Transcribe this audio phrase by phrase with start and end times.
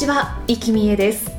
[0.00, 1.30] ちは、生きみえです。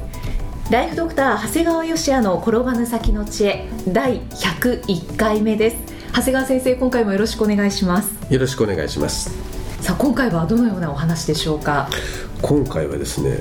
[0.70, 5.77] ライフドクター長谷川芳也の転ばぬ先の知恵第101回目です。
[6.13, 8.11] 長谷川先生、今回もよろしくお願いします。
[8.31, 9.31] よろしくお願いします。
[9.81, 11.89] さあ今回はどのようなお話でしょうか？
[12.43, 13.39] 今回はですね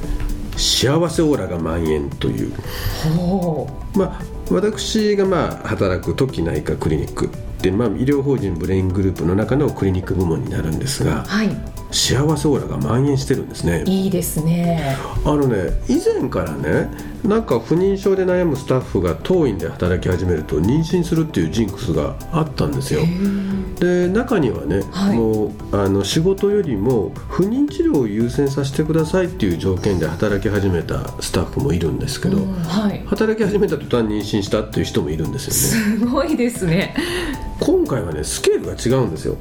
[0.56, 2.54] 幸せオーラが蔓延という。
[3.18, 7.28] ほまあ私がまあ働く時内科クリニック
[7.60, 11.48] で、まあ、医療法人ブレイングループの中のクリニック部門になるんですがうはい
[11.90, 13.84] 幸せオーラが蔓延してるんですね。
[13.86, 14.96] いいですね。
[15.24, 16.90] あのね以前からね
[17.24, 23.02] なんか不妊症で悩むスタッフが当院で働き始めると妊娠するっていうジンクスがあったんですよ。
[23.78, 25.16] で中にはね、はい。
[25.16, 33.02] もうあの仕事よりも不妊治療を優先させてくださいっていう条件で働き始めたスタッフもいるんですけど、うんはい。
[33.06, 35.98] 働き始めた途端妊娠したっていう人もいるんですよね。
[35.98, 36.94] すごいですね。
[37.60, 39.36] 今回はねスケールが違うんですよ。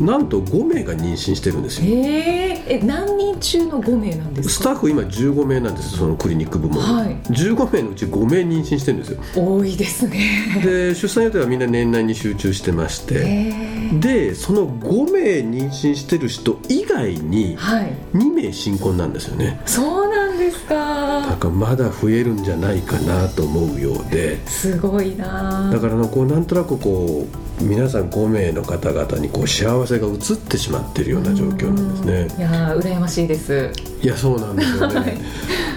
[0.00, 4.62] なんと5名が妊娠してるんですよえー、え何人中の5名なんですか？
[4.62, 7.16] スタッフ今15名なんですそのクリニック部門、はい。
[7.32, 9.22] 15名のうち5名妊娠してるんですよ。
[9.34, 10.60] 多いですね。
[10.62, 17.92] で出産予定はみんな年内に集中してまして、えー、でその5名妊娠してる人以外にはい。
[18.14, 19.60] 2名新婚なんですよね。
[19.66, 24.38] そうなんですだかからまだ増えるんじゃないかなと思うようで。
[24.46, 25.70] すごいな。
[25.72, 32.38] だからこうなんとなくこう皆さん5名の方々にこう幸せが移ってしまってるような状況なんですね。
[32.38, 33.70] いやー羨ましいです。
[34.02, 35.18] いやそうなんですよね、は い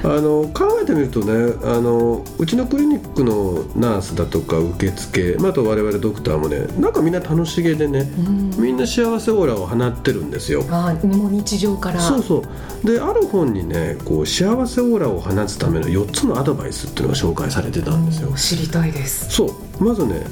[0.04, 8.64] あの考えてみるとねあのうちのクリニックのナースだとか受付、まあ、あと我々ドクターもねなんかみんな楽しげでねうん。
[8.64, 10.64] みんな幸せオーラを放ってるんですよ。
[10.70, 12.00] あーもう日常から。
[12.00, 12.44] そうそ
[12.84, 12.88] う。
[12.88, 18.32] である本にねこう幸せオーラを放つための4つのアドバイスっていうのが紹介されてたんですよ。
[18.36, 19.28] 知りたいです。
[19.30, 19.84] そう。
[19.84, 20.26] まずね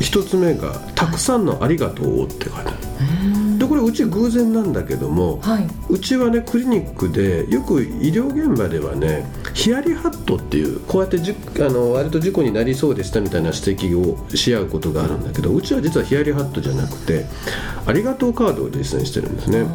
[0.00, 3.58] 1つ目が「たくさんのありがとう」って書いてある。
[3.58, 5.68] でこれうち偶然なんだけどもはい。
[5.90, 17.26] うちはねクリニックでよく医療現場ではねヒヤリハットっていうこうやってじあの割と事故になりそうでしたみたいな指摘をし合うことがあるんだけどうちは実はヒヤリハットじゃなくて
[17.86, 19.66] ありがとうカードを実践してるんですね。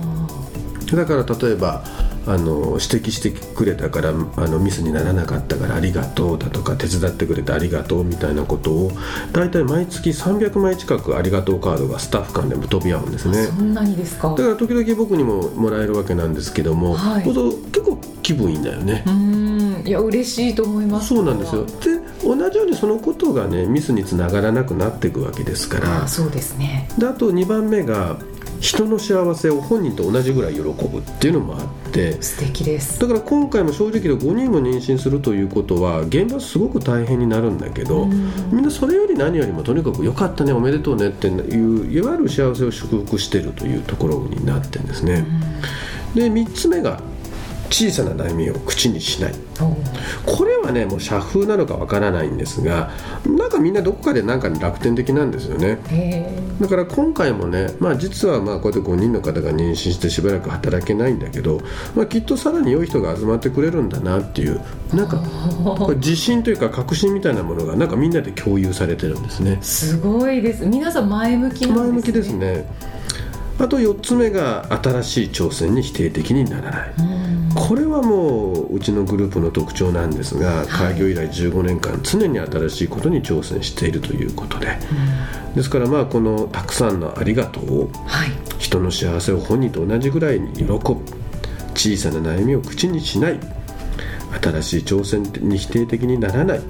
[0.94, 1.84] だから例えば
[2.28, 4.14] あの指摘してくれたからあ
[4.48, 8.92] のミスにならなかったからありがとうだとか手伝ってくれてありがとうみたいなことを
[9.32, 13.46] 大体毎月300枚近くありがとうカードがスタッフ間でも飛び合うんですね。
[13.46, 14.30] そんなにですか？
[14.30, 17.24] だから時々僕にももらえるわけなんですけども、はい。
[17.24, 19.04] 結構気分いいんだよね。
[19.06, 19.10] う。
[19.10, 19.14] ー
[19.84, 19.88] ん。
[19.88, 21.10] いや嬉しいと思います。
[21.10, 21.66] そうなんですよ。
[21.66, 21.72] で
[22.24, 26.04] 同じようにそのことがねミスにつながらなくなっていくわけですかあら。
[26.06, 26.90] ーそうですね。
[26.98, 28.18] であと2番目が
[28.60, 33.00] 人の幸せを本人と同じぐらい喜ぶっていうのもあって素敵です。
[33.00, 38.32] だから今回も正直で5人も妊娠するということは現場すごく大変になるんだけどうん。
[38.52, 45.26] みんなそれより何よりもとにかく良かったねおめでとうねっていういわゆる幸せを祝福してるというところになってるんですね。
[46.14, 47.02] で3つ目が
[47.70, 49.34] 小さな悩みを口にしない。
[50.26, 52.92] これはねもう社風なのかわからないんですが
[53.26, 55.80] なんかみんなどこかでなんか楽天的なんですよね。
[55.90, 61.62] へだから今回もね、まあ、実はまあこうやって5人の方が妊娠してしばらく働けないんだけど、
[61.96, 64.62] まあ、きっとさらに良い人が集まってくれるんだなっていう
[64.94, 72.95] なんかこれ自信というか確信みたいなものがなんかみんなで共有されてるんですねすごいです皆さん前向きなんですね前向きですね
[73.58, 76.94] あと4つ目が新しい挑戦に否定的にならない。
[77.00, 77.50] うん。
[77.56, 84.78] これはもううちのグループの特徴なんですが開業以来15年間常に新しいことに挑戦しているということで。
[85.56, 88.32] ですからまあこのたくさんのありがとうをはい。
[88.58, 90.80] 人の幸せを本人と同じぐらいに喜ぶ
[91.76, 93.40] 小さな悩みを口にしない
[94.42, 96.62] 新しい挑戦に否定的にならない、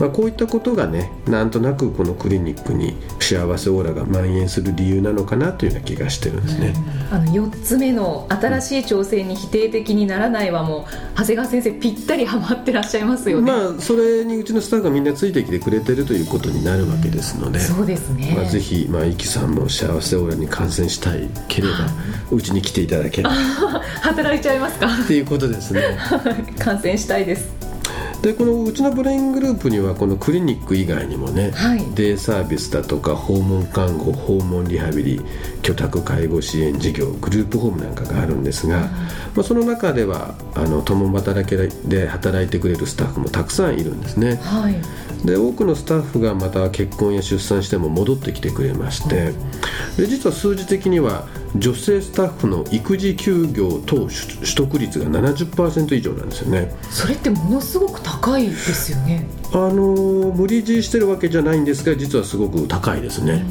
[0.00, 6.74] まあ、こういったことがねなんとなくこのクリニックに幸せオーラが蔓延する理由なのかなというような気がしてるんですね。
[7.10, 10.84] あの4つ目の新しい挑戦に否定的にならないはもう
[11.16, 21.74] 長谷川先生ぴったりハマってらっしゃいますよね、まあそれにうちのスタッフがみんなついてきてくれてるということになるわけですので、そうですね、まあ、ぜひ、まあ、イキさんも幸せオーラに感染したいければ
[22.30, 23.30] うちに来ていただければ。
[24.02, 24.86] 働いちゃいますか？
[24.86, 25.98] っていうことですね。
[26.58, 27.48] 感染したいです
[28.22, 31.84] でこのうちのブレイングループにはこのクリニック以外にもね、はい。
[31.94, 35.20] デイサービスだとか訪問看護訪問リハビリ
[35.62, 38.80] 居宅介護支援事業グループホームなんかがあるんですが、
[39.34, 41.56] まあ、その中ではあの共働き
[41.88, 44.36] で働いてくれるスタッフもたくさんいるんですね。
[44.36, 44.74] はい。
[45.24, 49.32] で多くのスタッフがまた結婚や出産しても戻ってきてくれまして
[49.96, 51.26] で実は数字的には
[51.56, 54.10] 女性スタッフの育児休業等取
[54.54, 56.74] 得率が70%以上なんですよね。
[56.90, 59.26] それってものすごく高いですよね。
[59.52, 63.44] あの無理強いしてるわけじゃないんですが実はすごく高いですね。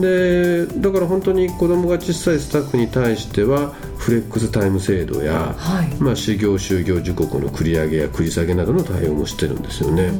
[0.00, 5.94] でだから本当に子供が小さいスタッフに対してはフレックスタイム制度や、はい。
[5.98, 10.12] まあ、始業就業時刻の繰り上げや繰り下げなどの対応もしてるんですよね。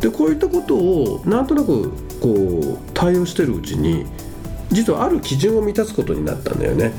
[0.00, 4.06] でこういったことをなんとなくこう対応してるうちに
[4.70, 6.92] 実はある基準を満たすことになったんだよね。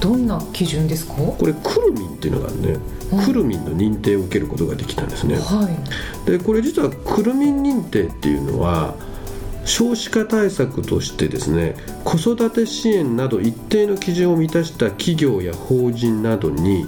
[0.00, 1.14] どんな基準ですか？
[1.14, 2.78] これクルミンっていうのがあるね、
[3.12, 3.24] うん。
[3.24, 5.36] クルミンの認定を受けることができたんですね。
[5.36, 5.68] は
[6.26, 6.30] い。
[6.30, 8.94] でこれ実はクルミン認定っていうのは
[9.64, 11.74] 少子化対策としてですね
[12.04, 16.86] 子育て支援など一定の基準を満たした企業や法人などに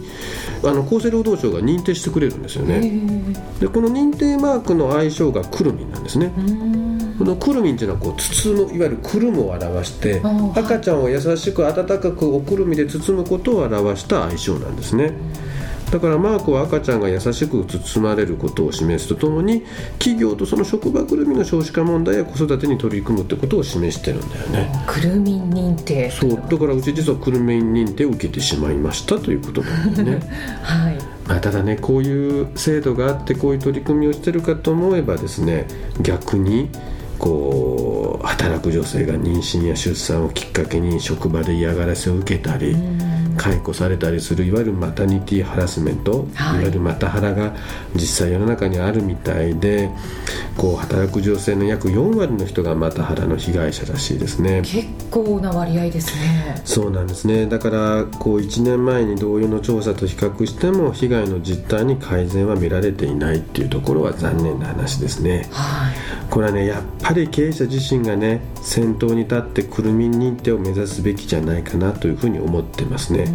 [0.63, 3.59] あの厚生労働省が認定してくれるんですよへねー。
[3.59, 6.27] でこの認定マークの愛称がクルミンなんですね。
[6.27, 10.23] うーんこのクルミンっていうのはこう包むいわゆるくるむを表して
[10.55, 15.13] 赤ちゃんを優しく温かくおくるみで包むことを表した愛称なんですね。
[15.91, 19.63] だからマークは赤ちゃんが優しく包まれることを示すとともに
[19.99, 24.85] 企業とその職場ぐるみの少子化問題や子育てに取り組むってことを示してるんだよね。
[24.87, 26.11] くるみん認定。
[26.11, 26.31] そう。
[26.31, 30.21] だからうち実はくるみん認定を受けてしまいましたということなんだよね。
[30.63, 30.99] はい。
[31.27, 35.67] まあただねこういう制度があってこういう取り組みをしてるかと思えばですね
[36.03, 36.71] 逆に
[37.19, 42.77] こう働く女性が妊娠や出産をきっかけに職場で嫌がらせを受けたり
[43.39, 46.57] 解雇されたりするいわゆるマタニティハラスメント、はい。
[46.57, 47.55] い、わゆるマタハラが
[47.95, 49.89] 実際世の中にあるみたいで
[50.57, 54.63] こう働く女性の約4割の人がマタハラの被害者らしいですね。
[54.65, 56.61] 結構な割合ですね。
[56.65, 57.47] そうなんですね。
[57.47, 65.49] だからこう1年前に同様の調査と比較しても被害の実態に改善は見られていないっていうところは残念な話ですね。
[65.53, 65.95] はい。
[66.31, 73.28] これはねやっぱり経営者自身がね先頭に立ってくるみん認定を目指すべきじゃないかなというふうに思ってますね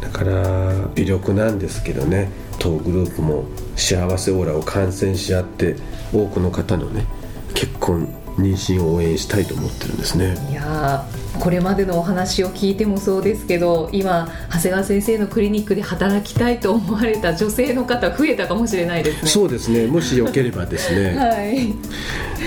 [0.00, 3.44] だから微力なんですけどね当グループも
[3.76, 5.76] 幸せオーラを感染し合って
[6.12, 7.06] 多くの方のね
[7.54, 8.06] 結婚
[8.36, 10.36] 妊娠を応援したいと思ってるんですね。
[10.50, 11.06] いや
[11.38, 19.28] これまでのお話を聞いてもそうですけど今長谷川先生のクリニックで働きたいと思われた女性の方増えたかもしれないですね。
[19.28, 19.86] そうですね。
[19.86, 21.14] もしよければですね。
[21.16, 21.74] はい。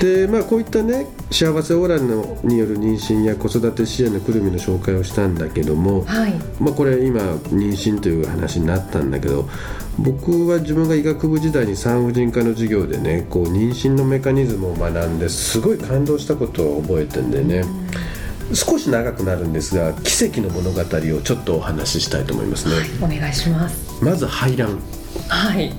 [0.02, 6.34] でまあこういったね幸せオーラのによる妊娠や子育て支援のくるみの紹介をしたんだけども、はい。
[6.60, 9.48] まあこれ今妊娠という話になったんだけど
[10.00, 17.64] 僕は自分が医学部時代に産婦人科の授業でねこう妊娠のメカニズムを学んですごい感動したことを覚えてんでね
[18.54, 24.04] 少し長くなるんですが奇跡の物語をちょっとお話ししたいと思いますね、お願いします。
[24.04, 24.80] まず排卵。
[25.28, 25.74] はい。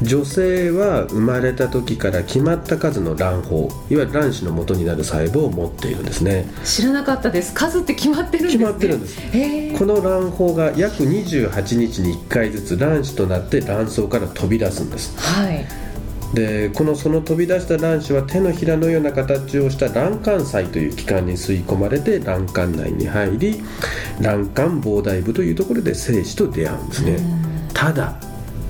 [0.00, 6.46] 女性は生まれた時から決まった数の卵胞いわゆる卵子の元になる細胞を持っているんですね。
[6.64, 7.52] 知らなかったです。
[7.52, 8.64] 数って決まってるんですね。
[8.64, 9.78] 決まってるんです。
[9.78, 15.18] この卵胞が約28日に1回ずつ卵子となって卵巣から飛び出すんです。
[15.18, 15.87] はい
[16.34, 23.62] でこのその飛び出した卵子は手のひらのような形をした卵管細という器官に吸い込まれて卵管内に入り
[24.20, 27.18] 卵管膨大部というところで精子と出会うんですね。
[27.72, 28.20] ただ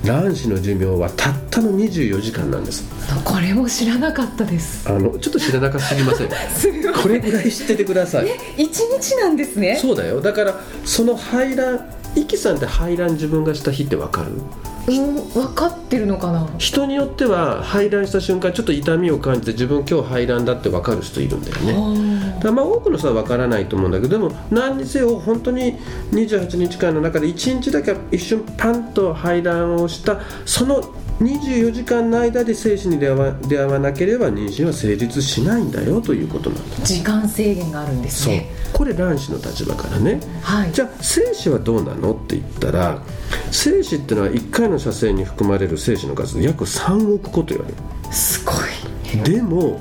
[0.04, 2.84] 卵子の寿命はたったの24時間なんです。
[3.24, 4.88] これも知らなかったです。
[4.88, 6.28] あのちょっと知らなかすぎません。
[7.02, 8.26] これぐらい知っててください。
[8.56, 9.76] 一日なんですね。
[9.82, 10.20] そうだよ。
[10.20, 11.80] だからその排卵
[12.14, 14.30] イキさんって排卵自分がした日ってわかる？
[14.30, 16.48] うん分かってるのかな？
[16.58, 22.38] 人によっては排卵した瞬間ちょっと痛みを感じて自分今日排卵だって分かる人いるんだよね。
[22.40, 25.78] だまあ多くの人は分からないと思うんだけどでも何にせよ本当に
[26.12, 30.82] 28日間の中で1日だけ一瞬パンと排卵をしたその
[31.20, 36.76] 24時間の間で精子に出会わ出会わなければ妊娠は成立しないんだよということなんだ。
[36.84, 38.34] 時間制限があるんですそう。
[38.34, 40.20] ねこれ卵子の立場からね。
[40.42, 40.72] はい。
[40.72, 43.02] じゃあ精子はどうなのって言ったら
[43.50, 48.12] 精子ってのは1回の射精に含まれる精子の数約3億個と言われる。
[48.12, 49.24] すごい。
[49.24, 49.80] でも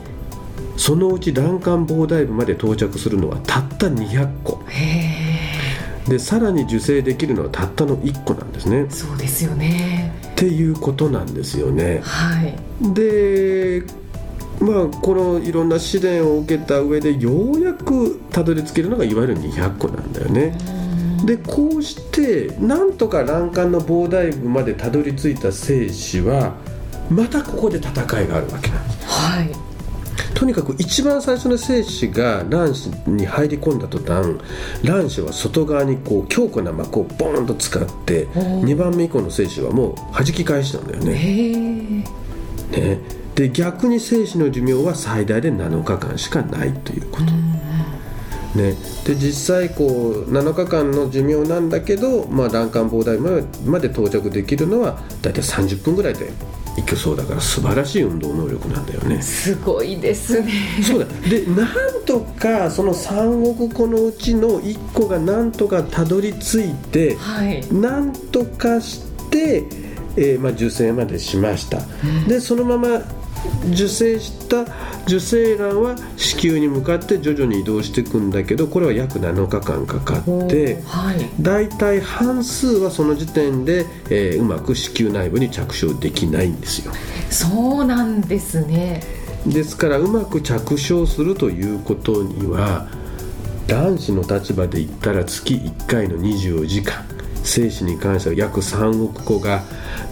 [0.76, 4.64] そのうち卵管膨大部まで到着するのはたった200個。
[4.70, 5.28] へ
[6.08, 6.10] え。
[6.10, 8.88] でさらに受精できるのはたったの1個なんですね。
[8.90, 12.00] そうですよねっていうことなんですよね。
[12.04, 12.56] はい。
[12.94, 13.82] で
[14.60, 20.56] まあこのいろんな試練を受けた上でようやくたどり着けるのがいわゆる200個なんだよね。
[21.26, 26.56] でこうしてなんとか卵管の膨大部までたどり着いた精子は
[27.10, 27.92] またここで戦
[28.22, 29.06] いがあるわけなんです。
[29.08, 29.67] はい
[30.38, 34.38] とにかく一番最初の精子が卵子に入り込んだ途端
[34.84, 38.62] 卵子は外側にこう強固な膜をボーンと使ってー。
[38.62, 42.04] 2番目以降の精子はもう弾き返しなんだよね。
[42.72, 43.00] ね。
[43.34, 47.26] で逆に精子の寿命は最大で7日間しかないということ、
[48.60, 48.76] ね、
[49.06, 56.32] で実際こう7日間の寿命なんだけど、まあ、卵管膨大までまで到着できるのは大体30分ぐらいで
[56.78, 59.22] いけそうだから素晴らしい運動能力なんだよね。
[59.22, 60.52] すごいですね。
[60.84, 61.06] そうだ。
[61.28, 67.74] でなんとかその3億個のうちの1個がなんとかたどり着いてはい。
[67.74, 69.66] なんとかして、
[70.16, 71.82] えーまあ、受精までしました、
[72.28, 73.02] でそのまま
[73.72, 74.66] 受精した
[75.06, 81.30] 受精卵は子宮に向かって徐々に移動していくんだけどこれは約7日間かかってはい。
[81.42, 86.92] 大体半数はその時点で、えーうまく子宮内部に着床できないんですよ。
[87.30, 89.02] そうなんですね。
[89.46, 92.88] ですからうまく着床するということには
[93.68, 97.06] 卵子の立場で言ったら月1回の24時間
[97.48, 99.64] 精子に関しては約3億個が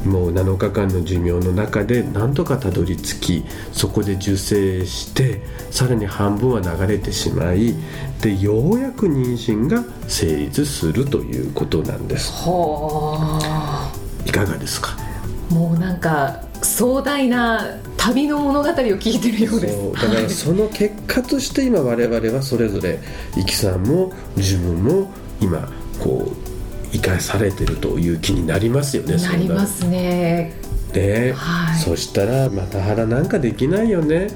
[0.06, 7.76] もう7日間の寿命の中でなんとかたどり着きそこで受精してさらに半分は流れてしまい
[8.22, 12.32] でようやく妊娠が成立するということなんです。
[12.32, 13.92] はあ
[14.26, 14.98] いかがですか？
[15.50, 19.92] もうなんか壮大な旅の物語を聞いてるようです。
[19.94, 23.00] だからその結果として今我々はそれぞれ
[23.38, 25.12] イキさんも自分も
[25.42, 26.45] 今こう
[26.96, 30.54] 生かされてるという気になりますよねなりますね。
[30.94, 31.78] ね、はい。
[31.78, 34.28] そしたらまた腹なんかできないよね、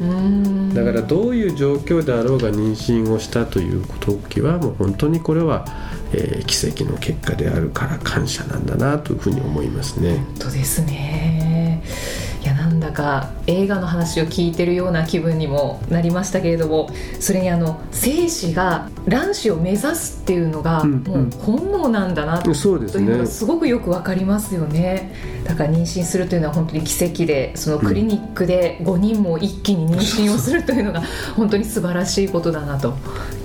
[0.73, 5.65] だからどういう状況であろうが妊娠をしたという時はもう本当にこれは、
[6.11, 10.15] えー奇跡の結果であるから感謝なんだなというふうに思いますね。
[10.15, 11.38] 本当ですね
[12.89, 23.05] なんだか映画の話を聞いてるような気分にもなりましたけれどもそれにあの精子が卵子を目指すっていうのがうんもう本能なんだなとそうですね。
[23.05, 25.13] いうのがすごくよくわかりますよね。
[25.43, 31.01] だから妊娠するというのは本当に奇跡でそのクリニックで5人も一気に妊娠をするというのが
[31.35, 32.95] 本当に素晴らしいことだなと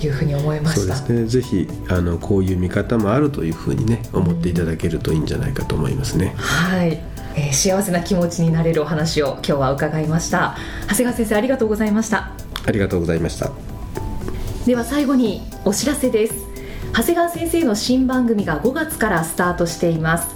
[0.02, 1.26] いうふうに思いまそうしたですね。
[1.26, 6.34] ぜひあのこういう見方もあるというふうにね思っていただけるといいんじゃないかと思いますね。
[6.36, 7.00] はい、
[7.36, 10.56] えー幸せな気持ちになれるお話を今日は伺いました。
[10.88, 12.30] 長谷川先生ありがとうございました。
[12.66, 13.50] ありがとうございました。
[14.66, 16.34] では最後にお知らせです。
[16.92, 20.28] 長谷川先生の新番組が5月からスタートしています。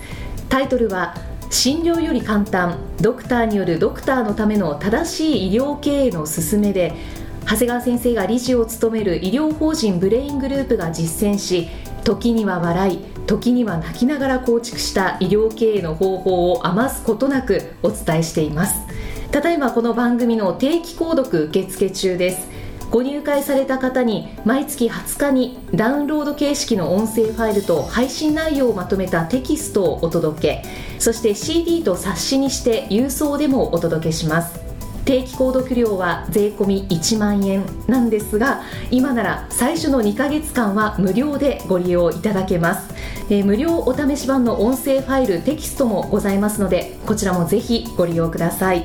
[0.48, 1.14] タイトルは
[1.50, 2.78] 診療より簡単。
[3.00, 6.94] ドクターによるドクターのための正しい医療経営の勧めで。
[7.48, 11.66] 長谷川先生が理事を務める医療法人ブレイングループが実践し
[12.04, 12.98] 時には笑い
[13.28, 18.80] 時には泣きながら構築した医療経営の方法を余すことなくお伝えしています。
[19.30, 22.49] ただいまこの番組の定期購読受付中です。
[22.90, 30.64] ご入会された方に毎月20日にダウンロード形式の音声ファイルと配信内容をまとめたテキストをお届け。
[30.99, 34.67] そして CD と冊子にして郵送でもお届けします。
[35.08, 38.60] 定期購読料は税込1万円なんですが
[38.90, 42.94] 今なら最初の2ヶ月間は無料でご利用いただけます、
[43.30, 48.84] えー無料お試し版の音声ファイルテキストもございますのでこちらもぜひご利用ください。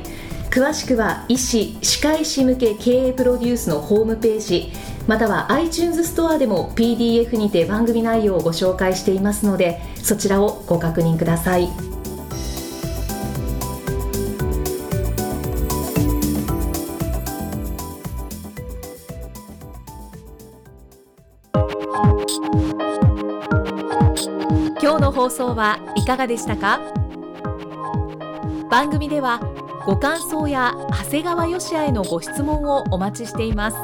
[0.49, 4.71] 詳しくは医師・歯科医師向け経営プロデュースのホームページ
[5.07, 11.92] または iTunes ストアでも PDF にて番組内容をご紹介していますのでそちらをご確認ください。
[24.81, 26.79] 今日の放送はいかがでしたか？
[28.69, 29.39] 番組では
[29.85, 33.77] ご感想や長谷川よしあへのご質問をお待ちしています。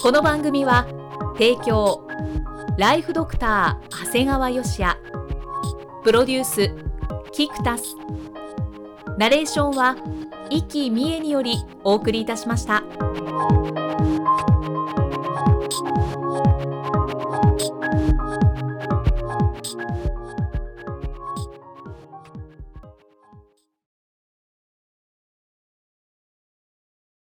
[0.00, 0.86] この番組は
[1.36, 2.05] 提供
[2.78, 4.98] ライフドクター長谷川芳也
[6.04, 6.70] プロデュース
[7.32, 7.96] キクタス
[9.16, 9.96] ナレーションは
[10.50, 13.05] 生きみえによりお送りいたしました。